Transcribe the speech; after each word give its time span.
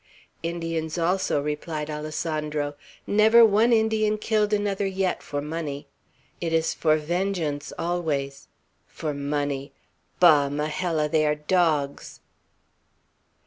"Indians, 0.41 0.97
also," 0.97 1.39
replied 1.43 1.87
Alessandro. 1.91 2.73
"Never 3.05 3.45
one 3.45 3.71
Indian 3.71 4.17
killed 4.17 4.51
another, 4.51 4.87
yet, 4.87 5.21
for 5.21 5.43
money. 5.43 5.85
It 6.41 6.51
is 6.53 6.73
for 6.73 6.97
vengeance, 6.97 7.71
always. 7.77 8.47
For 8.87 9.13
money! 9.13 9.73
Bah! 10.19 10.49
Majella, 10.49 11.07
they 11.07 11.23
are 11.27 11.35
dogs!" 11.35 12.19